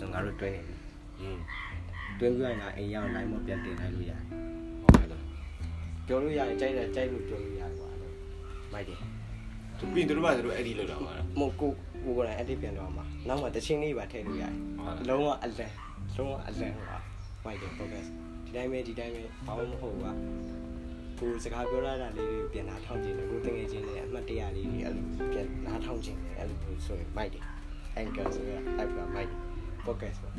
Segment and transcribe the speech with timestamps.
[0.00, 0.76] ဆိုငါတို့တွင်းနေပြီ
[1.20, 1.38] อืม
[2.20, 4.20] တွင်းပြီးရင်ငါအိမ်ရောက်လိုက်မပြန်တင်လိုက်လို့ရတယ်
[4.80, 5.22] ဟုတ်ကဲ့လား
[6.06, 8.10] ပြောလို့ရတယ်ကြိုက်တယ်ကြိုက်လို့ပြောလို့ရတယ်ကွာအဲ့လို
[8.72, 8.98] မိုက်တယ်
[9.78, 11.70] သူပြင်သူတို့ဘာသူတို့အဲ့ဒီလောက်တာပါလားမဟုတ်ကို
[12.04, 15.72] ကိုကိုယ်တိုင်အတိပြန်တော့မှာနောက်မှတချင်းလေးပါထည့်လို့ရတယ်ဟုတ်လားလုံးဝအလန်
[16.16, 16.98] လုံးဝအလန်ဟိုပါ
[17.44, 18.06] မိုက်တယ် focus
[18.44, 20.12] ဒီတိုင်းပဲဒီတိုင်းပဲဘာမှမဟုတ်ဘူးကွာ
[21.18, 27.44] ကိုစကားပြောရတာလေးတွေပြန်လာထောင်းကျင်တယ်ကိုတငယ်ချင်းတွေအမှတ်တရလေးတွေအဲ့လိုပြန်လာထောင်းကျင်တယ်အဲ့လိုမျိုးဆိုရင်မိုက်တယ်
[28.00, 29.53] anchor ဆိုရအဲ့ကမိုက်တယ်
[29.86, 30.34] focus ပေါ့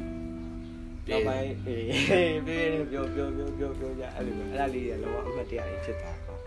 [1.10, 6.40] နောက်ပိုင်းအေးပြေးပြောပြောပြောပြောပြောကြအဲ့လိုအဲ့ဒါလေးတွေလုံးဝအမှတ်တရလေးဖြစ်သွားတော့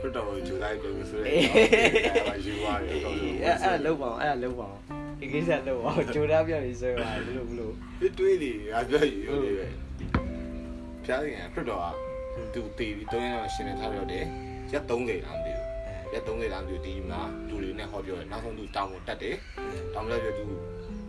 [0.00, 4.82] ခရစ်တော်ကိုဂျူလိုက်ပြောဆိုရဲအေးအဲ့ဒါယူသွားတယ်တော့အဲ့အဲ့လုံးပါအောင်အဲ့လုံးပါအောင်
[5.20, 9.66] ဒီကိစ္စလုံးပါအောင်ဂျိုဒါပြပြီးဆွဲပါဘလို့ဘလို့ဒီတွေးလေအပြောယူနေပဲ
[11.04, 11.86] ဖျားရင်ခရစ်တော်က
[12.54, 14.24] သူတည်ပြီးတုံးရအောင်ရှင်းနေထားပြောတယ်
[14.72, 15.70] ရက်30လားမသိဘူး
[16.12, 19.36] ရက်30လားမသိဘူးဒီမှာလူတွေနဲ့ဟောပြောတယ်နောက်ဆုံးသူတောင်းကိုတက်တယ်
[19.94, 20.44] တောင်းလိုက်ပြောသူ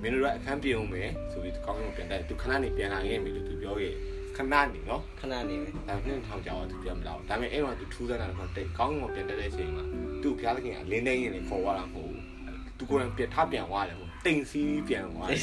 [0.01, 3.93] မင်းတို့ကအခန်းပြင်အောင်မယ်ဆိုပြီးကောင်းကောင်းပြန်တက်သူခဏနေပြန်လာခဲ့ပြီလို့သူပြောခဲ့
[4.37, 9.83] ခဏနေနော်ခဏနေပဲဒါနဲ့ထောင်ကြောင်သူပြန်မလာဘူးဒါပေမဲ့အဲ့မှာသူထူးဆန်းတာကတော့တိတ်ကောင်းကောင်းပြန်တက်တဲ့အချိန်မှာ
[10.23, 12.21] သူ့ဖျားသခင်ကလင်းနေရင်လည်းခေါ်သွားတာမဟုတ်ဘူး
[12.77, 15.39] သူကိုယ်တိုင်ပြထပြန်သွားတယ်ဟုတ်တိမ်စီးပြန်သွားတယ်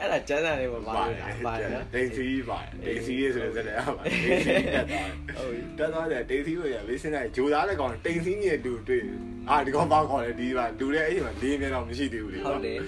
[0.00, 5.06] အဲ့ဒါကျန်းစာလေးမှာပါလို့ပါတယ်နော်ဒိန်စီပါတယ်ဒိန်စီဆိုတဲ့စကားကပါဒိန်စီတက်သွား
[5.38, 9.04] ဟုတ်ပြီတက်သွားတယ်ဒိန်စီကိုရဝိစင်းလိုက်ဂျိုသားတဲ့ကောင်တိန်စီနဲ့တူတွေ့
[9.50, 12.78] အာဒီကောင်ပါခေါ်တယ်ဒီပါလူတဲ့အဲ့ချိန်မှာလေးမြဲတော့မရှိသေးဘူးလေဟုတ်တယ်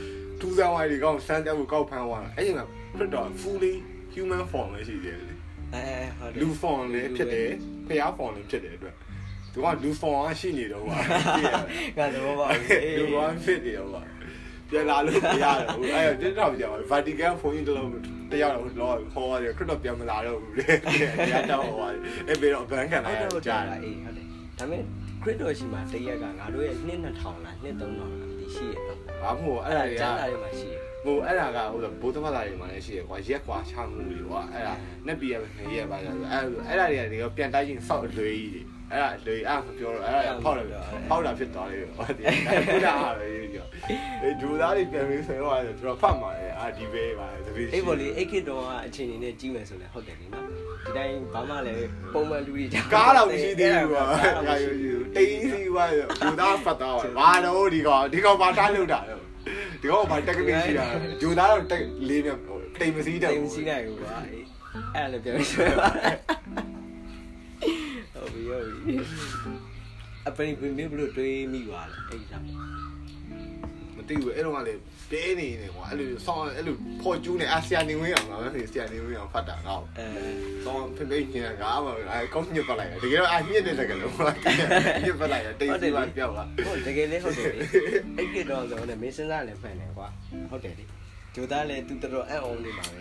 [0.41, 2.67] ထူးဆန်းဝိုင်းဒီကောင်စမ်းတက်ကိုကောက်ဖမ်းသွားတာအဲ့ချိန်မှာ
[2.99, 3.75] ပြတ်တော့ fully
[4.15, 5.35] human form ပဲရှိသေးတယ်လေ
[5.75, 5.85] အဲ
[6.19, 7.51] ဟုတ်တယ်လူ form လည်းဖြစ်တယ်
[7.87, 8.95] ဖျား form လည်းဖြစ်တယ်အတွက်
[9.53, 10.97] သူကလူ form ကရှိနေတော့ပါ
[11.99, 12.49] ကတော့ပါ
[12.99, 14.03] လူ one fit နေတော့ပါ
[14.71, 17.91] ပြန်လာလို့မရတယ်ဘူးအဲ့တော့တက်တော့ကြာပါ Vatican ဖုန်းကြီးတစ်လုံး
[18.33, 24.27] တယောက်တော့လောခေါ်ရတယ်ခရစ်တော်ပြန်မလာတော့ဘူးလေတရားတော့ဟောတယ်အဲ့ပြီးတော့ဘန်ကန်လာဟုတ်တယ်ဟုတ်တယ်ကြာအေးဟုတ်တယ်
[24.59, 24.83] ဒါပေမဲ့
[25.23, 34.75] ခရစ်တော်ရှိမှတရက်ကငါတို့ရဲ့နှစ်2000လားနှစ်3000လားဒီရှိရတော့ဘာမို့အဲ့ဒါကျန်းစာတွေကလေးမှာရှိရဟိုအဲ့ဒါကဟိုဘိုးသမတ်သားတွေမှာလည်းရှိရကွာရက်ကွာချမှုတွေကွာအဲ့ဒါ
[35.07, 38.63] နှစ်ပြရပဲနှစ်ရက်ပါဆိုအဲ့အဲ့ဒါတွေကဒီကပြန်တိုက်ချင်းစောက်အလွေကြီးတွေ
[38.93, 40.67] အဲ့ဒါအလွေအဲ့မပြောတော့အဲ့ဒါဖောက်တယ်
[41.09, 42.25] ဖောက်တာဖြစ်သွားတယ်ဟောဒီ
[42.73, 43.67] ခုနအားပဲပြော
[44.23, 50.45] အေးဒူသားတွေပြန်ပြီးဆိုတော့ကျွန်တော်ဖတ်မှာလေအာဒီဘေးပါတပည့်အေးဘော်လေးအိတ်ခစ်တော်ကအချိန်နေနဲ့ကြီးမယ်ဆိုလဲဟုတ်တယ်လေနော်
[50.85, 54.05] ဒီတိုင်းဘာမှလည်းပုံမှန်လူတွေကြောင့်ကားတော့မရှိသေးဘူးကွာ
[54.49, 55.85] ကားရယူ တိန်းစီကွာ
[56.23, 59.01] ဒူသားဖတ်တော့ဘာတော့ဒီကောင်ဒီကောင်ဘာထားလို့တာ
[59.81, 60.87] ဒီကောင်ဘာတက်ကနစ်ရှိတာ
[61.21, 62.31] ဒူသားတော့တက်လေးမြ
[62.81, 64.47] တိမ်မစီးတော့တိမ်စီးနိုင်ဘူးကွာအေး
[64.95, 65.89] အဲ့လည်းပြန်ဆွဲပါ
[68.15, 68.95] ဟုတ်ပြီဟုတ်ပြီ
[70.27, 72.39] အပရင်ဘယ်ဘလို့တွေးမိပါလဲအဲ့ဒါ
[74.11, 74.81] မသိဘူးအဲ့တော့ကလည်း
[75.13, 80.07] တဲနေနေကွာအဲ့လိုဆောင်းအဲ့လိုဖော်ကျူးနေအာဆီယံနေဝင်အောင်ငါမသိဆီယံနေဝင်အောင်ဖတ်တာတော့အဲ
[80.65, 84.13] ဆောင်းဖိဖိကျင်ကအားမအဲကောင်းညစ်ပတ်လိုက်တယ်တကယ်တော့အာညစ်တဲ့တကယ်လို့
[85.05, 87.65] ညစ်ပတ်လိုက်တယ်တိတ်စီပါပြောက်လာဟုတ်တကယ်လေးဟုတ်တယ်လေ
[88.19, 90.09] အိတ်ကတော်ဆိုတော့မင်းစဉ်းစားလည်းမှန်တယ်ကွာ
[90.51, 90.85] ဟုတ်တယ်လေ
[91.35, 93.01] ဂျိုသားလည်းသူတော်တော်အံ့ဩနေပါပဲ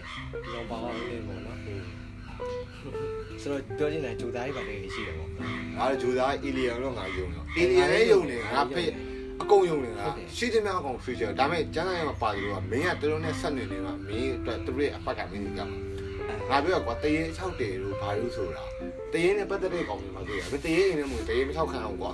[0.54, 1.58] လောပါအောင်နေပေါ့နော်
[3.42, 5.30] ဆိုတော့ပြောချင်တာဂျိုသားကြီးပါလေရှိတယ်ပေါ့
[5.78, 8.90] ငါဂျူသားအီလီယန်တော့ငါယုံတော့အီလီယန်လည်းယုံနေငါဖေး
[9.42, 10.06] အကုန်ယုံနေတာ
[10.38, 15.62] ရှိသမျှအကုန် future ဒါပေမဲ့ကျန်းစာရမှာပါတယ်လို့ကမင်းကတော်တော်နဲ့ဆက်နေနေမှာမင်းအတွက်သူရဲ့အဖက်ကမင်းကြီးက
[16.50, 18.64] ငါပြောကွာတရေ6တယ်လို့ဘာလို့ဆိုတာ
[19.14, 22.12] တရေနဲ့ပတ်သက်တဲ့ကောင်တွေမှာတွေ့ရမတရေနေမို့တရေမထောက်ခံအောင်ကွာ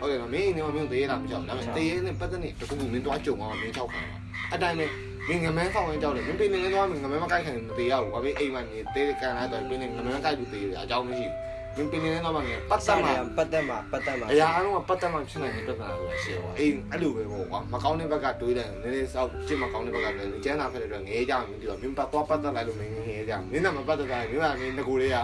[0.00, 4.16] ဟုတ်တယ်နော်မင်းနေမမင်းသေးတာမကြောက်ဒါပေမဲ့တရေနဲ့ပတ်သက်နေတခုခုမင်းသွားကြုံအောင်မင်းချောက်ခံပါ
[4.54, 4.86] အတိုင်းပဲ
[5.28, 25.16] မင်းငမန်းဆောင်ရင်ကြောက်တယ်မင်းပြင်းနေသွားမင်းငမန်းမကိုက်ခံမသေးရဘူးဘာဖြစ်အိမ်မှာနေသေးကန်လာတော့ပြင်းနေငမန်းကိုက်ပြီးသေးတယ်အကြောင်းမရှိဘူး မင်းပြင်းနေတော့မှငယ်ပတ်သက်မှာပတ်သက်မှာပတ်သက်မှာအရာအလုံးကပတ်သက်မှဖြစ်နိုင်တဲ့ပြဿနာဆိုတာရှိတယ်အိမ်အဲ့လိုပဲပေါ့ကွာမကောင်းတဲ့ဘက်ကတွေးတယ်နည်းနည်းစောက်ကြည့်မကောင်းတဲ့ဘက်ကတွေးကျန်းတာဖြစ်တဲ့အတွက်ငဲကြမင်းဒီတော့မင်းပတ်သွားပတ်သက်လိုက်လို့မင်းငဲကြမင်းကမပတ်သက်တာမင်းကမင်းငကိုလေးက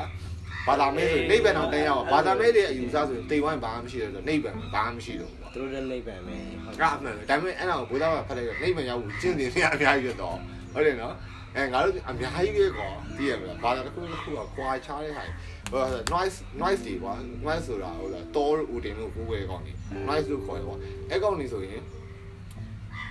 [0.66, 10.37] ဘာသာမဲဆိုနိဗ္ဗာန်တော့တင်းရအောင်ဘာသာမဲတွေအယူဆဆိုရင်တိမ်ဝိုင်းဘာမှမရှိတော့နိဗ္ဗာန်ဘာမှမရှိတော့ဘူးကွာသူတို့လည်းနိဗ္ဗာန်ပဲဟုတ်ကမှန်တယ်ဒါပေမဲ့အဲ့ဒါကိုဘုရားကဖတ်လိုက်တော့နိဗ္ဗာန်ရောက်ဘူးကျင့်တယ်နေအများကြီးတော့
[10.75, 11.15] ဟုတ်တယ်နော်
[11.56, 15.25] အဲငါတို့အများကြီးပဲကွာသိရမလားဘာသာတစ်ခုတစ်ခုကကွာခြားတဲ့ဟာ
[15.72, 15.82] ဟို
[16.14, 17.12] noise noise တွေကွာ
[17.47, 19.72] noise ဆိုတာဟုတ်လားတောဦးတင်လို့ကိုယ်ွယ်ကောင်းနေ
[20.08, 20.76] noise လို့ခေါ်တယ်ကွာ
[21.10, 21.82] အဲ့ကောင်းနေဆိုရင်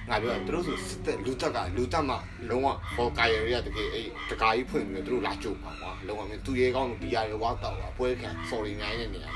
[0.09, 2.15] ငါပြောသူတို့ဆိုစစ်တဲ့လူတက်ကလူတက်မှ
[2.49, 9.33] လုံးဝဟောကာယရရတကယ်အဲ့တကာကြီးဖွင့်ပြီးတော့သူတို့လာကြုံပါကွာလုံးဝမင်းသူရဲကောင်းလို့ဘီယာရဝါတော့ကွာပွဲခံ sorry နိုင်နေနေရတယ်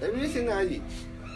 [0.00, 0.82] ဒါပေမဲ့စဉ်းစားကြည့်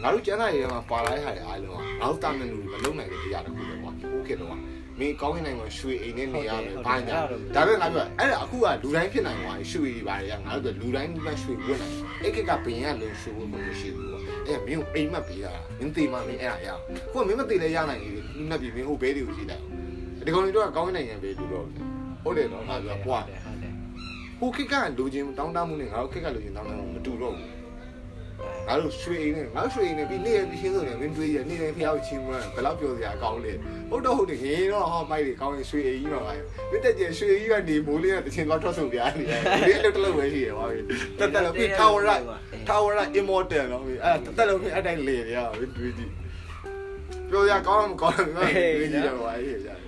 [0.03, 4.51] ငါတို့ကျန်းစာရေးမှာပါလာတဲ့ဟာတွေအားလုံးကငါတို့တာမန်လူမလုံးနိုင်တဲ့အရာတစ်ခုပဲကွာဟုတ်ကဲ့တော့
[4.99, 7.19] မင်းကောင်းကင်နိုင်မှာရွှေအိမ်နဲ့နေရမယ်ဘာညာ
[7.55, 19.63] ဒါပေမဲ့ငါပြောအဲ့ဒါအခုကလူတိုင်းဖြစ်နိုင်သွားရွှေကြီးပါလေငါတို့လူတိုင်းကရွှေဝတ်နိုင်အဲ့ကကဘင်းရလို့ရွှေဝတ်လို့မရှိဘူးကွာအဲ့မင်းအိမ်မက်ပေးတာမင်းတေးမှမင်းအဲ့ဒါရအောင်ခုကမင်းမတေးလဲရနိုင်ဘူးနှက်ပြီးမင်းဟိုဘဲတွေကိုရှိလိုက်
[20.27, 21.67] ဒီကောင်တွေတော့ကောင်းကင်နိုင်ငံပဲလူတော့
[22.23, 23.73] ဟုတ်တယ်နော်ငါပြောကွာတယ်ဟုတ်တယ်
[24.39, 27.62] ဟိုခက်ကလူချင်းတောင်းတမှုနဲ့ငါတို့ခက်ကလူချင်းတောင်းတမှုမတူတော့ဘူး
[28.69, 33.53] ငါတို့ရွှေအိမ်နဲ့ငါတို့ရွှေအိမ်နဲ့ပြီးနေ့ရက်ပြီးချင်းဆိုရင်မင်းတွေးရနေ့တိုင်းဖျောက်ချင်းမွန်းဘယ်တော့ပြောစရာကောင်းလဲ
[33.91, 36.33] ဟုတ်တော့ဟုတ်တယ်ငယ်တော့ဟောမိုက်တွေကောင်းရင်ရွှေအိမ်ကြီးမှာပါ
[36.71, 40.81] မင်းတက်ကျရွှေကြီးကနေမိုးလေးကတချင်တော့ထွက်ဆုံပြားနေတယ်ဒီအလုပ်တစ်လုပ်ပဲရှိရပါပြီ
[41.19, 42.11] တက်တက်လို့ပြီးထာဝရ
[42.69, 46.13] ထာဝရ immortal နော်အဲ့တက်တက်လို့ပြီးအဲ့တိုင်းလေရမင်းတွေးကြည့်
[47.31, 49.79] ပြောစရာကောင်းမှမကောင်းဘူးတွေးကြည့်တော့ပါရေးရတယ်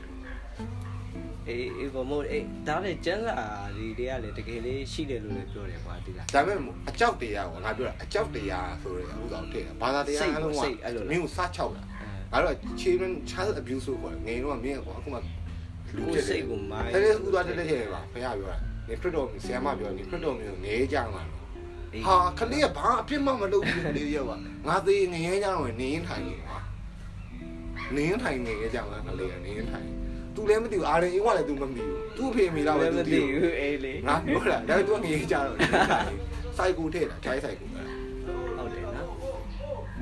[1.49, 3.37] အေးအေးဘမို့အေးဒါလည်းကျန်းစာ
[3.76, 10.61] ဒီတွေကလည်းတကယ်လေးရှိတယ်လို့လည်းပြောတယ်ကွာဒီလားဒါပေမဲ့အကြောက်တရားကိုငါပြောတာအကြောက်တရားဆိုရဲဥစ္စာထည့်ဘာသာတရားအလုံးက
[11.11, 11.82] မင်းကိုစားချောက်တာ
[12.32, 15.19] ငါတို့ children child abuse ဆိုခေါ်တယ်ငယ်တော့မင်းကောအခုမှ
[15.96, 18.58] လူကိုဖြစ်စိတ်ကိုမိုင်းတယ်တဲ့ဥသွားတက်တက်ခဲ့ပါဘုရားပြောတာ
[18.88, 21.23] နေခရစ်တော်ဆရာမပြောနေခရစ်တော်မျိုးငယ်ကြမှာ
[22.06, 24.37] ဟာခလေးကဘာအပြစ်မှမလုပ်ဘူးလေရောပါ
[24.69, 26.58] ငါသေးငယ်ကြတော့နေရင်ထိုင်နေပါ
[27.96, 29.87] နေရင်ထိုင်နေကြမှာခလေးကနေရင်ထိုင်
[30.36, 35.56] သူလည်းမသိဘူးအာရင်အင်းကလည်းသူမသိဘူးသူ့အဖေမိလားပဲမသူသိသိဘူးဘူးအေးလေငါပြောတာဒါပေမဲ့ तू ငရေကြတော့
[36.56, 37.82] စိုက်ကူထည့်တာ try စိုက်ကူပဲ
[38.56, 39.04] ဟုတ်တယ်နော်ဒါ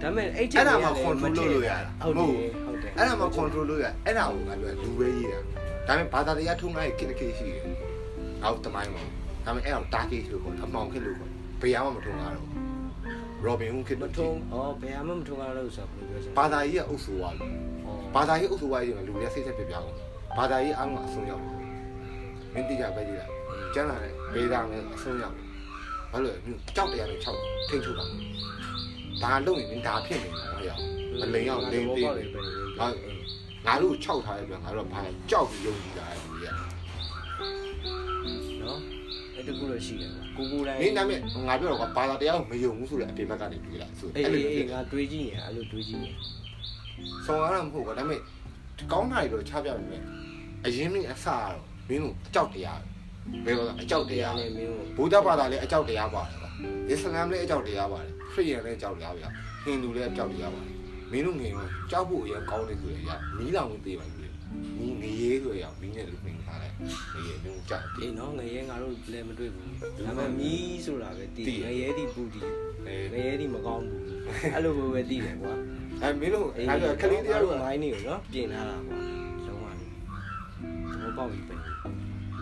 [0.03, 5.39] ပေမဲ့အဲ့အဲ့ဒါမှ control လုပ်လို့ရတာဟုတ်တယ်ဟုတ်တယ်အဲ့ဒါမှ control လုပ်ရအဲ့ဒါကိုငါပြောလူပဲရေးတာ
[5.89, 7.65] ဒါပေမဲ့ဘာသာတရားထုံးလိုက်ကိတကိရှိတယ်
[8.43, 9.03] ငါ့တမိုင်းမှာ
[9.45, 11.31] ဒါပေမဲ့အဲ့ဒါတာကိလို့ခေါ်အမောင်ခစ်လို့ခေါ်
[11.63, 12.49] ဘယ်မှမထုံးရတော့
[13.47, 17.53] Robin Hood ခစ်မလို့ထုံးဩဘယ်မှမထုံးရလို့ဆိုတော့ဘယ်လိုပြောချင်ဘာသာရေးကအုပ်စုသွားလို့
[18.15, 19.89] ဘာသာရေးအုပ်စုသွားရင်လူတွေစိတ်ဆက်ပြပြအောင်
[20.37, 21.59] ဘာသာရေးအားလုံးအဆုံးရောက်တယ်
[22.55, 23.31] မင်းတိကျပဲကြည့်လား
[23.75, 25.47] ကျမ်းလာတယ်ဘေးသားနဲ့အဆုံးရောက်တယ်
[26.13, 27.27] ဘာလို့လဲကြောက်တရားနဲ့၆
[27.69, 28.05] ထိတ်ချုပ်တာ
[29.23, 30.81] ဒါလုံရင်ဒါဖြစ်နေမှာဟေ့ရောက်
[31.21, 32.29] မလိန်အောင်လိန်သေးတယ်
[33.67, 35.01] ငါတို့6ထားရပြန်ငါတို့ဘာ
[35.31, 36.55] ကြောက်ပြီးယုံကြည်တာလူကြီး
[38.63, 38.81] နော်
[39.35, 46.11] အဲ့တကူလို့ရှိတယ်ကွာကိုကိုတိုင်းကမင်းနာမည်ငါပြောတော့ကဘာသာတရားကိုမယုံဘူးဆိုတဲ့အပြင်ဘက်ကနေတွေ့လာဆိုအေးလိုအေးငါတွေးကြည့်နေအဲ့လိုတွေးကြည့်နေ
[47.27, 48.21] ဆောင်းရတာမဟုတ်ဘူးဒါပေမဲ့
[48.93, 50.03] ကောင်းတာတွေတော့ချပြမယ်
[50.67, 52.81] အရင်မင်းအစကတော့မင်းတို့အကြောက်တရား
[53.45, 56.51] ဘယ်လိုလဲအကြောက်တရားနဲ့မင်းကိုဗုဒ္ဓဘာသာလည်းအကြောက်တရားပါတယ်ကွာ
[56.91, 59.29] အစ္စလာမ်လည်းအကြောက်တရားပါတယ်ခရစ်ယာန်လည်းအကြောက်တရားပါ
[59.63, 60.75] ဟိန္ဒူလည်းအကြောက်တရားပါတယ်
[61.13, 61.59] မင်းတို့ငယ်က
[61.91, 64.31] ကြောက်ဖို့အရင်ကောင်းတယ်ဆိုရရမီးလောင်ဝင်သေးပါဘူး
[64.79, 66.73] မီးငရေဆိုရမီးနဲ့လူပင်ထားတယ်
[67.13, 69.69] ငရေမျိုးကြောက်တယ်အေးနော်ငရဲငါတို့လည်းမတွေ့ဘူး
[70.07, 72.49] ဒါပေမဲ့မီးဆိုတာပဲတည်ငရဲတိပူတည်
[72.87, 74.03] အဲငရဲတိမကောင်းဘူး
[74.55, 75.55] အဲ့လိုပဲတည်တယ်ကွာ
[76.03, 79.12] အဲမင်းတို့အဲ့ဒါခလေးတရားတို့မိုင်းနေကိုနော်ပြင်ထားတာကွာလုံးဝနေဘော
[81.17, 81.55] ပေါက်ပြီးပဲ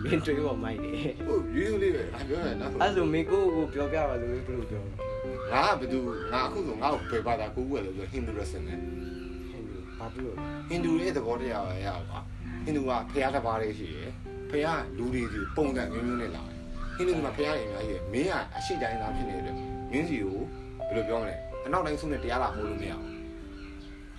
[0.03, 0.91] မင်းတွေးပေါ်မိုင်းနေ
[1.27, 4.83] ဟုတ်ယူယူလေးပဲငါပြောရနော်အဲ့လိုမင်းကိုကိုပြောပြပါလို့ဘယ်လိုပြော
[5.51, 5.99] ငါကဘယ်သူ
[6.33, 8.77] ငါအခုဆိုငါ့ကိုဘယ်ဘာသာကိုယ်ကိုယ်လဲဆိုဟိန္ဒူရစင်နဲ့
[9.97, 10.35] ဘာဖြစ်လို့
[10.69, 12.19] ဟိန္ဒူရဲ့သဘောတရားပဲရပါ
[12.63, 14.09] ဟိန္ဒူကဖះတစ်ပါးလေးရှိရယ်
[14.49, 16.57] ဖះလူတွေစီပုံစံမျိုးမျိုးနဲ့လာတယ်
[16.95, 19.55] ဟိန္ဒူကဖះရင်များကြီးမင်းကအရှိတိုင်းသားဖြစ်နေတဲ့
[19.91, 20.37] မင်းစီကို
[20.87, 21.35] ဘယ်လိုပြောမလဲ
[21.65, 23.11] အနောက်တိုင်းဆုံးနဲ့တရားလာဟိုးလို့မရဘူး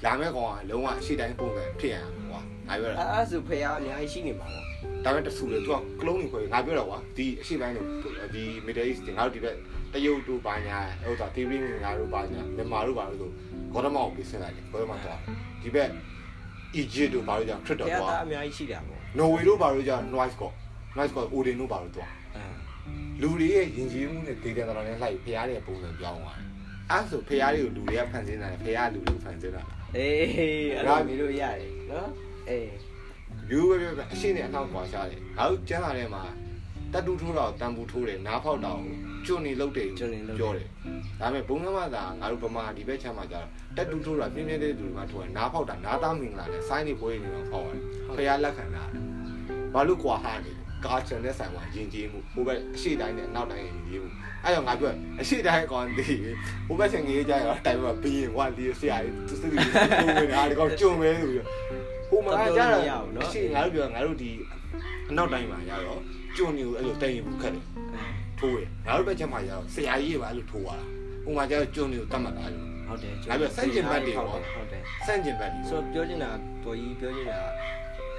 [0.05, 4.65] လာမဲ့ကောင်ကလုံးဝအရှိတိုင်းပုံစံဖြစ်ရမှာကွာ ငါပြောတာအဲ့အဲ့ဆိုဖះအများကြီးရှိနေပါတော့
[5.05, 7.87] ဒါပေမဲ့တဆူလေသူကကလုံးနေခွဲငါပြောတော့ကွာဒီအရှိတိုင်းတို့
[8.35, 9.57] ဒီ Middle East ငါတို့ဒီဘက်
[9.93, 11.51] တရုတ်တို့ဘာညာဟိုတာ TV
[11.85, 13.31] ငါတို့ဘာညာမြန်မာတို့ဘာလို့ဆို
[13.73, 15.19] ဂေါတမောင်ကိုပြစလိုက်တယ်ဂေါတမောင်တော့
[15.63, 15.89] ဒီဘက်
[16.81, 20.51] Egypt တို့ဘာလို့ကြောင့်ခရစ်ဖတော်ះကွာသားအများကြီးရှိတာပေါ့နော်ဝေတို့ဘာလို့ကြောင့် noise ကော
[20.97, 22.45] noise ကော Odin တို့ဘာလို့တော့အဲ
[23.23, 26.49] လူတွေရဲ့ယဉ်ကျေးမှုနဲ့ဒေသနာနဲ့လိုက်ဖျားတဲ့ပုံစံပြောင်းသွားတယ်
[26.91, 29.63] အဲ့ဆိုဖျားတွေကိုလူတွေကဖန်ဆင်းတာဖျားလူတွေဖန်ဆင်းတာ
[29.97, 30.27] အေး
[30.75, 32.09] အဲ့လိုမျိုးလို့ရတယ်နော်
[32.49, 32.71] အေး
[33.51, 36.23] ယူပဲပဲအရှင်းနဲ့အနောက်ကွာရှားတယ်ငါတို့ကျမ်းစာထဲမှာ
[36.93, 38.81] တတူထိုးတော့တန်ဘူးထိုးတယ်နားဖောက်တော့
[39.27, 43.41] ကျွနေလုတ်တယ်ပြောတယ်ဒါပေမဲ့ဘုံကမသာငါတို့ဗမာဒီဘက်ချမ်းမှာကြာ
[43.77, 47.83] တတူထိုးတာပြင်းပြင်းတဲ့လူတွေမှာထိုးတယ်နားဖောက်တာနားသားမင်္ဂလာနဲ့ဆိုင်းနေပွဲနေတော့ဖောက်ရတယ်
[48.17, 48.85] ဖျားလက်ခံတာ
[49.75, 54.11] ဘာလို့ကွာဟာနေလဲကာချန်နဲ့ဆိုင်မှာယဉ်ကျေးမှုဟိုဘက်အရှိတိုင်းနဲ့အနောက်တိုင်းယဉ်ကျေးမှု
[54.45, 56.17] အဲ့တော့ငါပြောအရှိတိုင်းကောင်တည်
[56.67, 59.61] ဟိုဘက်ဆင်ကြီးကြရောတိုင်မှာဘီရင်ဝါလီဆရာကြီးသူစစ်စစ်ကို
[60.17, 61.45] ဝင်တာဒီကောင်ကြုံမဲဆိုပြီး
[62.13, 62.83] ဟိုမှာကြာတော့
[63.23, 64.31] အရှိငါတို့ပြောငါတို့ဒီ
[65.11, 66.01] အနောက်တိုင်းမှာရတော့
[66.37, 67.65] ကျွန်းနေကိုအဲ့လိုတိုင်ရင်ဘူးခက်တယ်
[68.39, 70.85] ထိုးရငါတို့ဘက်ချက်မှာရတော့ဆရာကြီးကအဲ့လိုထိုးရတာ
[71.25, 76.31] ဟိုမှာကျတော့ကျွန်းနေကိုတတ်မှတ်တာလို့ဟုတ်တယ်ငါပြောစန့်ကျင်ဘက်တွေပေါ့ဟုတ်တယ်စန့်ကျင်ဘက်တွေဆိုပြောချင်တာ
[76.65, 77.39] တော်ကြီးပြောချင်တာ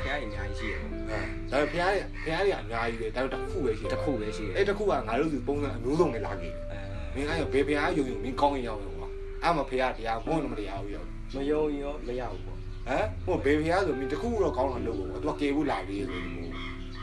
[0.02, 6.78] ဖះအများကြီးရှိတယ်ပေါ့အဲဒါပေမဲ့ဖះဖះတွေကအများကြီးပဲဒါပေမဲ့တစ်ခုပဲရှိတယ်တစ်ခုပဲရှိတယ်အဲ့တစ်ခုကငါတို့စီပုံစံအမျိုးစုံနဲ့လာခဲ့တယ်အဲ
[7.16, 9.10] မင်းကရောဘယ်ဖះယုံယုံမင်းကောင်းရင်ရောက်ရောကွာ
[9.44, 11.04] အဲ့မှာဖះတရားမွန်းတော့မတရားဘူးရော
[11.36, 12.53] မယုံရောမရဘူးပေါ့
[12.88, 16.52] ဟမ်ဟိုဘယ်ဖះဆိုမင်းတစ်ခုတော့ကောင်းတော့လုပ်ပေါ့သူကကေဘူးလာပြီးဆိုလို့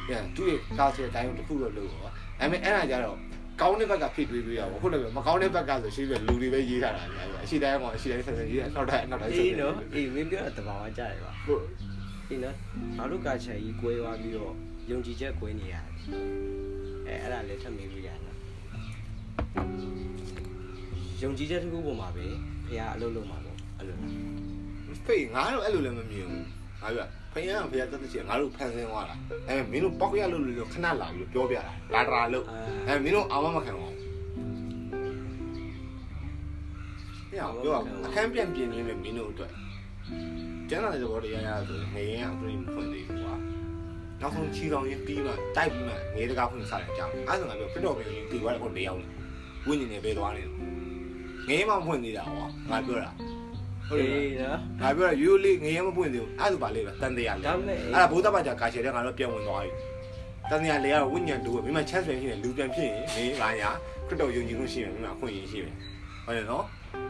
[0.07, 2.11] ပြန်သူ့ရဲ့ကားစတဲ့အတိုင်းတစ်ခုတော့လုပ်ပေါ့ဒါ
[2.41, 3.17] ပေမဲ့အဲ့ဒါကြတော့
[3.61, 11.65] ကောင်းတဲ့ဘက်ကဖြစ်တွေးပြီးရပါဟုတ်တယ်မကောင်းတဲ့ဘက်ကဆိုရှိပြီလူတွေပဲရေးထားတာလေအရှိတိုင်းကောင်အရှိတိုင်းဆက်ဆက်ရေးနောက်တိုင်းနောက်တိုင်းဆက်အေးဆက်နော်အေးမင်းပြောတာတဘာဝကြတယ်ပါဟုတ်
[12.29, 12.57] အေးနော်
[12.99, 14.53] ငါတို့ကချာကြီးကွဲသွားပြီးတော့
[14.91, 15.85] ယုံကြည်ချက်ကွဲနေရတယ်
[17.07, 18.37] အဲအဲ့ဒါလည်းထပ်မေးလို့ရနော်
[21.23, 22.27] ယုံကြည်ချက်တစ်ခုပေါ်မှာပဲ
[22.67, 24.11] ဖះအလုပ်လုပ်မှာပေါ့အဲ့လိုလား
[25.07, 26.47] ဖေးငါတော့အဲ့လိုလည်းမမြင်ဘူး
[26.83, 29.14] ငါပြောဖယံဖယံတက်တဲ့ချင်းငါတို့ဖန်ဆင်းသွားတာ
[29.49, 32.45] အဲမင်းတို့ပောက်ရလို့လို့ခဏလာပြီးပြောပြတာလာတရာလို့
[32.87, 33.97] အဲမင်းတို့အာမမခံအောင်
[37.37, 37.75] ရအောင်ပြော
[38.07, 39.52] အခန်းပြန်ပြင်နေတယ်မင်းတို့အတွက်
[40.69, 43.35] ကျန်တဲ့သဘောတရားရဆိုငရင်က frame ဖွင့်သေးတယ်ကွာ
[44.21, 49.00] နောက်ဆုံးချီကောင်ရင်ပြီးမှတိုက်ပြီးမှငေးတကားဖွင့်စားတယ်ကြောင်းအဲ့ဒါဆိုငါပြောခရစ်တော်ဘယ်ရင်ပြီးသွားတယ်ဟိုနေအောင်
[49.66, 50.52] ဝိညာဉ်နဲ့ပဲသွားနေတယ်
[51.49, 53.11] ငယ်မှဖွင့်နေတာဟောငါပြောတာ
[53.90, 59.70] ဟုတ်တယ်အေးနော်ငါပြောတာရိုးလေးငယ်မှဖွင့်သေးဘူးအဲ့ဒါပါလေတန်တရားလေဒါမဲ့အဲ့ဒါဘုဒ္ဓဘာသာကာချေတဲ့ငါတို့ပြန်ဝင်သွားပြီ
[60.50, 63.70] တန်တရားလေကဝိညာဉ်တူပဲမိမ chance ပြန်ဖြစ်နေလူပြန်ဖြစ်ရင်နေငါညာ
[64.06, 65.75] ခရစ်တော်ယုံကြည်မှုရှိမယ်မိမခွင့်ရရှိမယ်
[66.25, 66.64] ဟုတ်တယ်နော်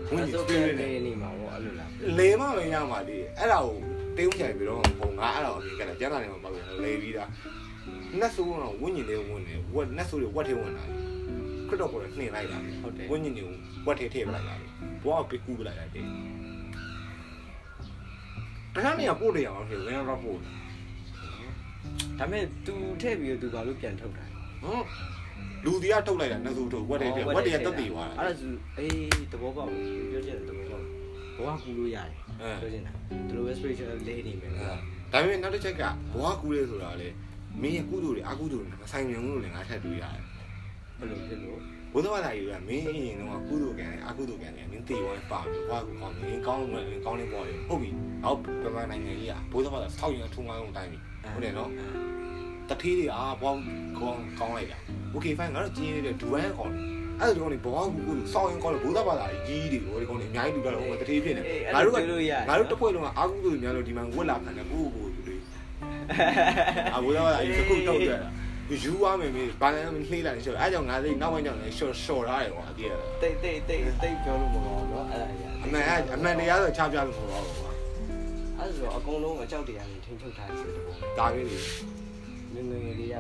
[0.08, 3.76] ဝိညာဉ်ဆို spirit နေနဲ့နေမှာပေါ့အဲ့လိုလားလေမပဲရမှာလေအဲ့ဒါကို
[4.16, 6.52] တင်းဥချင်ပြီးတော့ဘုံငါအဲ့ဒါကိုအမြင်ကလည်းကျမ်းစာထဲမှာပေါ့
[6.84, 7.24] လေပြီးတာ
[8.20, 10.84] နတ်ဆိုးတော့ဝိညာဉ်လေးဝင်နေဝက်နတ်ဆိုးတွေဝက်ထဲဝင်လာ
[11.68, 13.54] ခရစ်တော်ကိုလည်းနှင်လိုက်တာဟုတ်တယ်ဝိညာဉ်တွေကို
[13.86, 14.54] ဝက်ထဲထည့်ပလိုက်တာ
[15.02, 16.06] ဘွားကိုပကူပလိုက်တယ်
[18.74, 20.38] တခါနေရပို့နေအောင်ဖြစ်ဝင်တော့ပို့
[22.18, 24.24] ဒါမဲ့ तू ထည့်ပြီးတော့ तू ဘာလို့ပြန်ထုတ်တာ
[24.62, 24.84] ဟမ်
[25.64, 29.80] လူတီကထုတ်လိုက်တာနတ်ဆိုးထုတ်ဝက်ထဲထည့်ဝက်ထဲတက်တည်သွားအဲ့ဒါဆိုအေးသဘောပေါက်ပြီ
[30.12, 30.84] ပြောချင်တယ်သဘောပေါက်
[31.36, 32.92] ဘဝကူလို့ရတယ်အဲပြောချင်တာ
[33.28, 34.72] ဒီလိုပဲ spiritual လေးနေမယ်ကွာ
[35.12, 37.08] ဒါပေမဲ့နောက်တစ်ချက်ကဘွားကူလေဆိုတာလေ
[37.62, 40.24] မင်းရဲ့ကုသိုလ်တွေအကုသိုလ်တွေမဆိုင်မြင်ဘူးလို့လည်းငါထပ်တွေ့ရတယ်
[40.98, 41.58] ဘယ်လိုဖြစ်လို့
[41.92, 47.90] ဘုဒ္ဓဘာသာကြီးကမင်းအရင်တော့ကုသိုလ်ကံနဲ့အကုသိုလ်ကံနဲ့မင်းတေဝိုင်းပါပြီးဘွားကူကောင်းတယ်ကောင်းမှကောင်းလေးပေါ်တယ်ဟုတ်ပြီ
[48.25, 50.99] အောက်ပမာနိုင်ငံကြီးကဘုဒ္ဓဘာသာဆောက်ရင်ထုံငါအောင်တိုင်းပြီ
[51.33, 51.69] ဟုတ်တယ်နော်
[52.69, 53.57] တတိတွေအာဘွား
[53.99, 54.77] ကောင်းကောင်းလိုက်တာ
[55.11, 56.73] โอเค fine ငါတို့ကြီးနေတဲ့ဒူဝမ်ကောင်း
[57.19, 61.41] အဲ့ဒါကောင်ဘွားကူကူဆောက်ရင်ကောင်းတယ်ဘုဒ္ဓဘာသာကြီးတွေကိုဒီကောင်တွေအများကြီးလူကြတော့ဟိုတတိဖြစ်နေ
[61.73, 61.97] ငါတို့က
[62.49, 65.35] ငါတို့တစ်ဖွဲ့လုံးကအာကုသိုလ်များလို့ဒီမှာဝက်လာခံတယ်ကိုကိုကိုတွေ
[66.93, 68.19] အာဘုဒ္ဓဘာသာကြီးခုတော့တယ်
[68.83, 72.89] ယူရမယ်မေးဘာလဲမနှေးလိုက်ရှော့အဲကြောင့်ငါသိနောက်ပိုင်းကျတော့လည်းရှော့ရှော့ထားတယ်ကွာအတိရ
[73.21, 75.83] တိတ်တိတ်တိတ်တိတ်ပြောလို့မကောင်းတော့အဲ့ဒါကြီး အမှန်
[76.15, 77.58] အမှန်တရားဆိုချပြလို့မဟုတ်ပါဘူးကွာ
[78.60, 80.86] အဲ့ဒါဆိုအကုန်လုံးအကြောက်တရားနဲ့ထိန်းချုပ်ထားတယ်ဆိုတော့
[81.18, 83.16] ဒါပဲလေငငယ်လေးက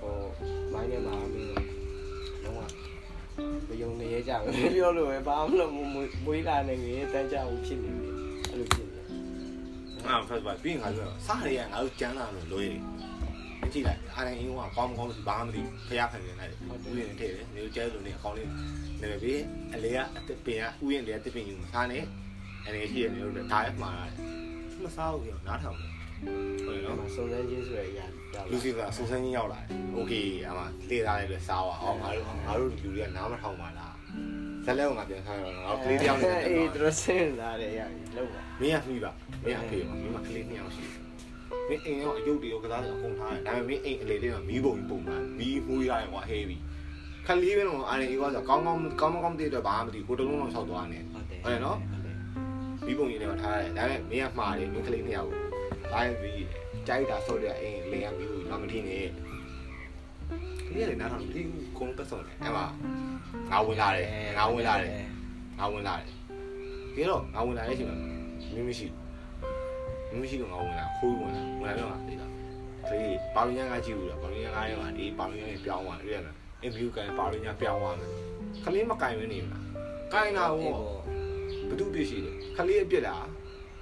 [0.00, 0.14] ဟို
[0.72, 2.58] မိုင်းထဲမှာမင်းလုံးဝ
[3.68, 5.72] မယုံနေရကြဘူးပြောလို့ပဲဘာမှမလုပ်
[6.24, 8.08] မွေးလာနေငယ်တန်းကြဘူးဖြစ်နေပြီ
[8.50, 9.00] အဲ့လိုဖြစ်နေ
[10.06, 12.68] အာဖတ်ပါပြီးရင်ခါဆိုစားရရငါတို့ကျန်းလာလို့လို့ရ
[13.72, 18.48] ကြည့်လိုက်အားရင်အင်းကကောင်းကောင်းဘာမှမသိဖျားခံနေလိုက်ဥယျာဉ်ထည့်တယ်နေကျဲလို့နေအကောင်းလေး
[19.00, 19.40] နေပဲပြီး
[19.74, 22.04] အလေကအတပင်ကဥယျာဉ်လေးအတပင်ယူမစားနဲ့
[22.65, 23.91] အနေရှိရနေလို့ဒါရမှာ
[24.83, 25.91] မစားဘူးရောနားထောင်တယ်
[26.65, 27.99] ဟုတ် အဲ့ နော် မှာစုံစမ်းခြင်းဆိုရရ
[28.51, 30.13] လူစီကစူးစမ်းကြီးရောက်လာတယ်โอเค
[30.47, 30.59] အမ
[30.89, 33.93] လေ့သားလေးလည်းစားပါအောင်ငါတို့ငါတို့လူတွေကနားမထောင်ပါလား
[34.65, 39.11] ဇက်လဲကငါပြန်စားတော့ငါကလေးတယောက်နေတယ် အေးသူတို့ဆင်းလာတယ်ရပြီလောက်ပါ မင်းကမှီးပါ
[39.43, 41.01] မင်းကဖေးပါမင်းမကလေးနှစ်ယောက်ရှိတယ်
[41.69, 46.57] မင်းအိမ်ရောအယုတ်တွေရောကစားတယ်အကုန်ထားတယ်ဒါပေမဲ့မင်းအိမ်အလေလေးကမီးပုံပုံမှန်မီးမှုရတယ်ကွာဟဲပြီ
[47.27, 51.77] ခလေးပဲတော့အားနေရောဆိုကောင်းကောင်းကောင်းကောင်းတည်တော့ဘာမှမသိကိုတလုံးလုံးဆောက်သွားနေ ဟုတ်တယ် ဟုတ်တယ်နော်
[52.86, 55.40] မီးပုံကြီးတွေမှာထားရတယ်ဒါပေမဲ့မင်းကမှားတယ်မင်းကလေးနှစ်ယောက်ကို
[55.92, 56.44] တိုင်းပြီး
[56.86, 59.06] ကြိုက်တာဆော့တဲ့အိမ်လေကမီးပုံတော့မထင်းနဲ့
[60.66, 61.46] ကလေးလည်းနားထောင်ပြီး
[61.78, 62.66] ကုန်းပတ်စုံတယ်အဲ့မှာ
[63.50, 64.06] ငါဝင်လာတယ်
[64.38, 64.92] ငါဝင်လာတယ်
[65.58, 66.08] ငါဝင်လာတယ်
[66.94, 67.98] ပြီးတော့ငါဝင်လာတဲ့အချိန်မှာ
[68.54, 68.86] မင်းမရှိ
[70.08, 72.26] ဘူးမရှိတော့ငါဝင်လာခိုးဝင်လာဝင်လာတော့ငါသိတာ
[72.88, 78.10] ဖေးပါလင်းညာကကြည့်ဘူးလားပါလင်းညာကရဲမှာဒီပါလင်းညာပြောင်းသွားတယ်အဲ့ဒါအင်ဗီယူကန်ပါလင်းညာပြောင်းသွားမယ်
[78.64, 79.62] ခလေးမကင်မနေဘူးလား
[80.12, 80.78] ကင်လာဘော
[81.68, 83.26] ဘသူပြရှိတယ်ခလေးအပြစ်လား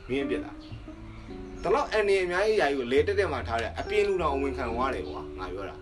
[0.08, 0.56] မင်းအပြစ်လား
[1.62, 5.76] တလောက်အနေအများကြီးယာယူကိုလေတက်တက်မှထားတယ်အပြင်းလူတော်အဝင်ခံသွားတယ်ကွာငါပြောတာ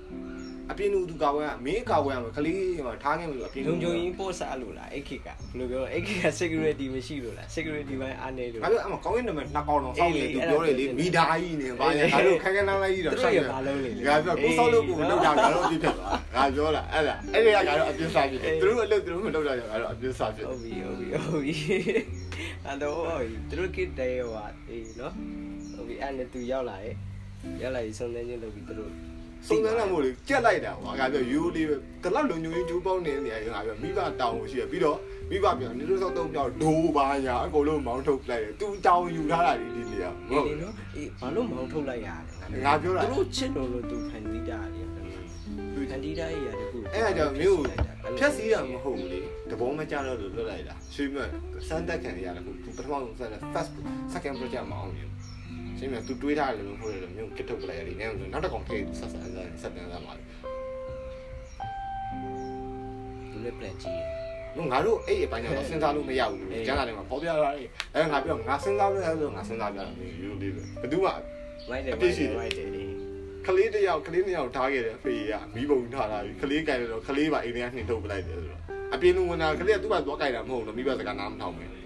[0.71, 21.55] အပြင်းလူသူကာဝဲကမင်းကာဝဲရမယ်ခလေးမှာထားခဲ့မယ်လို့အပြင်းဂျုံဂျုံကြီးပို့စားလို့လားအဲ့ခေတ်ကဘယ်လိုပြောအဲ့ခေတ်က security မရှိလို့လား security ဘိုင်းအားနေလို့ငါပြောအမကောင်းရင်နံပါတ်နှစ်ပေါင်တော့စောက်နေသူပြောတယ်လေမိသားကြီးနေပါလေငါတို့ခက်ခက်နားနားကြီးတော့သူတို့ရဘာလုံးလေငါပြောကိုစောက်လို့ကိုမလုပ်ကြငါတို့အပြစ်ဖြစ်သွားငါပြောတာအဲ့ဒါအဲ့ဒီကငါတို့အပြစ်စားဖြစ်တယ်သူတို့အလုပ်သူတို့မလုပ်ကြငါတို့အပြစ်စားဖြစ်ဟုတ်ပြီဟုတ်ပြီဟုတ်ပြီ
[22.67, 25.13] အဲ့တော့ဟုတ်ပြီသူတို့ကိတဲ့ဟိုအေးနော်
[25.75, 26.95] ဟုတ်ပြီအဲ့နဲ့သူရောက်လာရဲ့
[27.63, 28.93] ရောက်လာပြီးစုံစမ်းခြင်းလုပ်ပြီးသူတို့
[29.47, 34.99] စုံစမ်းရမို့လေကြက်လိုက်တာကွာငါပြောယူလေးပဲတလောက်လုံညူကြီးကျူးပေါင်းနေနေငါပြောမိဘတောင်းရှိရပြီးတော့
[35.31, 42.09] မိဘပြောနေလို့စောက်တော့ပြောဒိုးပါညာအကုန်လုံးမောင်းထုတ်လိုက်တယ်သူတောင်းယူထားတာဒီဒီနေရာဟုအေးတ်လေနော်အေးဘာလို့မောင်းထုတ်လိုက်ရ
[42.53, 44.83] လဲငါပြောတာသူတို့ချစ်လို့လို့သူဖန်တီးတာလေ
[45.75, 47.63] သူဖန်တီးတာရဲ့ရာတခုအဲ့ဒါကြောင့်မျိုး
[48.19, 49.21] ဖြက်စီးရမဟုတ်ဘူးလေ
[49.51, 51.29] တဘောမကြတော့လို့လွတ်လိုက်တာရွှေမြတ်
[51.69, 53.71] စမ်းတက်ခံရတာကိုပထမဆုံးစမ်းတဲ့ first
[54.13, 55.11] second project မအောင်ဘူး
[55.81, 60.15] ရှင်းမြတ်သူတွေးထားတယ်လို့ဟုတ်တယ်လို့မျိုးကစ်ထုတ်ပလိုက်ရတယ်နည်းနောက်တစ်ကောင်ထိဆက်ဆက်ဆက်ဆက်ပြန်လာမှာ
[63.31, 69.89] သူလည်း plan ကြီးငါတို့အဲ့အပိုင်းကတော့စဉ်းစားလို့မရဘူးကျန်တာလည်းမပေါ်ပြရတယ်အဲငါပြောငါစဉ်းစားလို့ရလို့ငါစဉ်းစားပြတယ်
[70.21, 71.11] ယူလေးပဲဘယ်သူမှ
[71.69, 72.85] မိုက်တယ်အပြစ်ရှိတယ်မိုက်တယ်လေ
[73.47, 78.61] ကလေးတစ်ယောက်ကလေးနှစ်ယောက်ထားခဲ့တယ်ဖေးကမိဘုံထားတာကလေးကြိုင်တော့ကလေးပါအိမ်ထဲကနှင်ထုတ်ပလိုက်တယ်ဆိုတော့
[78.95, 81.80] အပြင်လူဝင်တာကလေးကသူ့ဘာသွားကြိုင်တာမဟုတ်ဘူးမိဘစကားနားမထောင်ဘူး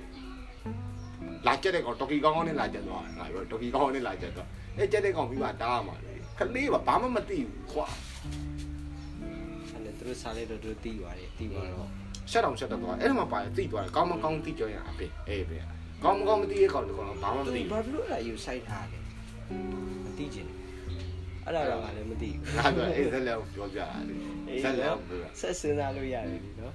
[1.47, 7.87] လာကျက်တဲ့ကောင်တော်ကီကောင်းကောင်းနဲ့လာကျက်သွားငါပြောတော်ကီကောင်းကောင်းနဲ့လာကျက်သွားအဲကျက်တဲ့ကောင်မိဘတားရမှာလေကလေးကဘာမှမသိဘူးခွာ
[9.73, 11.89] အဲ့နဲ့သူတို့စားလိုက်တော့သူတို့တီးသွားတယ်တီးသွားတော့
[12.31, 15.57] ရှက်တောင်ရှက်တော့သွားအဲ့ဒါမှပါတိသွားတယ်ကောင်းမကောင်းတိကြောရင်အဖေအေးဖေ
[16.05, 18.99] ကောင်းမကောင်းမသိရကောင်းတော့ဘာမှမသိဘာဖြစ်လို့အဲ့ဒါယူဆိုင်ထားလဲ
[20.05, 20.49] မသိချင်
[21.45, 24.15] အဲ့ဒါတော့ငါလည်းမသိဘူးငါကအေးဇက်လည်းပြောပြတာလေ
[24.65, 26.75] ဇက်လည်းပြောဆက်စဉ်းစားလို့ရတယ်လीနော်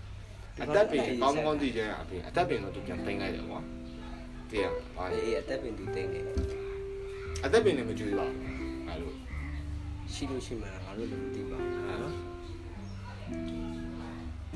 [0.64, 3.60] အသက်ပင်ကောင်းမကောင်းသိကြရင်အပြင်အသက်ပင်တော့သူပြန်ပိန်လိုက်တယ်ကွာ
[4.52, 4.66] တည်ရ
[4.96, 6.20] ပါအေးအေးအသက်ပင်သူတိတ်နေ
[7.46, 8.42] အသက်ပင်လည်းမကြွေးပါဘူး
[8.88, 9.14] အဲလို
[10.14, 12.16] ရှိလို့ရှိမှငါတို့လည်းမသိပါဘူးနော်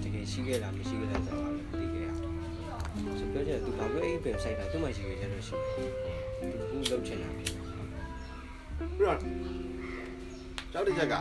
[0.04, 5.92] တကယ်ရှိခဲ့လားမရှိခဲ့လားဆိုတော့လည်းမသိခဲ့ရဘူးဆိုပြောချင်သူဘာလို့အဲ့ပင်ဆိုင်တာသူမှရှိခဲ့ရလို့ရှိတယ်
[6.70, 9.18] သူကလောက်ချင်တာပြီးတော့
[10.72, 11.16] ကျောက်တစ်ချက်က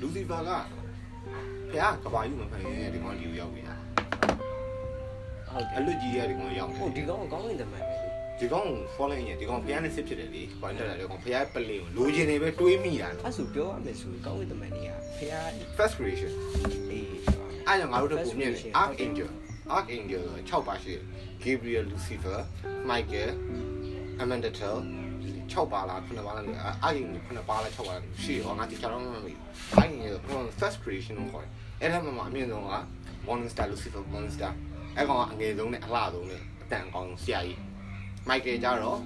[0.00, 0.50] လူစီဖာက
[1.70, 3.62] ဖះကဘာယူမဖန်ရင်ဒီကောင်ဒီကိုရောက်ပြီ
[5.52, 7.94] ဟုတ်တယ်အလွတ်ကြီးရဒီကောင်ရောက်ဟုတ်ဒီကောင်ကောင်းနေတယ်မှန်ပဲ
[8.40, 15.32] ဒီကောင် falling ရင်ဒီကောင်ဖះနဲ့စစ်ဖြစ်တယ်လေဘာတက်လာလဲကောင်ဖះပလင်ကိုလိုချင်နေပဲတွေးမိတာအဲ့ဆိုပြောရမယ်ဆိုကောင်းနေတယ်မှန်နေရဖះ
[15.76, 16.32] first creation
[16.90, 19.30] အေးအဲ့ကြောင့်ငါတို့တို့ပုံမြင်တယ် archangel
[19.76, 21.02] archangel 6ပါရှိတယ်
[21.42, 22.38] gabriel lucifer
[22.90, 23.30] michael
[24.22, 24.76] amandatel
[25.52, 26.44] 6ပါလား9ပါလား
[26.84, 29.36] အာရင်9ပါလား6ပါလားရှိရောငါတိကျတော့မမေ့ဘူး
[29.76, 30.16] အဲ့ဒီက
[30.60, 32.74] first creation ကိုခေါ်တယ်အဲ့ဒါမှမအမြင့်ဆုံးက
[33.26, 34.52] morning star lucifer morning star
[34.96, 37.58] အဲ့ကောင်ကအငယ်ဆုံးနဲ့အလှဆုံးနဲ့အတန်ကောင်းဆရာကြီး
[38.28, 39.00] michael ကြတော့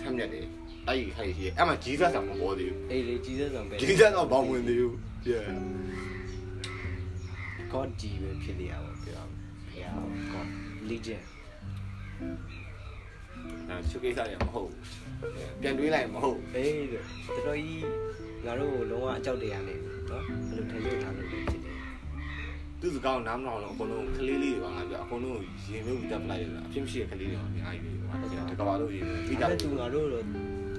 [0.00, 0.46] ထက်မြက်တယ်
[0.86, 4.94] အဲ့ဒီခိုင်ရှိအဲ့မှာ jesus ကမပေါ်သေးဘူးအေးလေကြီးစက်ဆောင်ပဲ jesus တော့ဘောင်းဝင်သေးဘူး
[5.30, 5.46] yeah
[7.72, 9.24] God ကြီးပဲဖြစ်နေရပါပြော
[9.68, 9.86] ဖះ
[10.32, 10.48] God
[10.90, 11.24] legend
[13.68, 14.70] အဲချုပ်ကိစ္စရမဟုတ်
[15.60, 17.84] ပြန်တွေးလိုက်မဟုတ်အေးတဲ့တော်တော်ကြီး
[18.44, 19.74] ငါတို့လုံးဝအကြောက်တရားနေ
[20.10, 21.75] နော်အဲ့လိုထင်လို့ထားလို့ဖြစ်တယ်
[22.80, 25.38] သူစကားနားမလောင်တော့အကုန်လုံးကလေးလေးတွေပါငါပြောအကုန်လုံး
[25.72, 28.14] ရင်မျိုးပြီးတက်ပလိုက်ရတာအဖြစ်မရှိတဲ့ကလေးတွေအများကြီးပဲကွာ
[28.50, 30.24] တကဘာလို့ရင်ပြီးဒါတာလည်းသူငါတို့တော့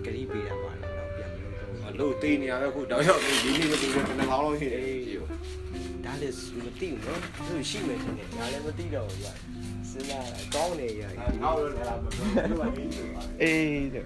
[0.05, 5.19] ဂရီးပေးတာပါလေတော့ပြန်မလို့တော့လို့တေးနေရပဲခုတောက်ရောက်နေရင်းနေမတူဘူးတစ်လောင်းလုံးရှိတယ်ကြည့်
[6.05, 6.35] ဒါလည်း
[6.65, 9.33] မသိဘူးနော်သူရှိမယ်ထင်တယ်ဒါလည်းမသိတော့ဘူးကြာ
[9.89, 11.01] စဉ်းစားတာကောင်းနေရ
[11.43, 14.05] ငါ့လိုလည်းလာမပြောဘူးဘာကြီးဆိုပါအေးတဲ့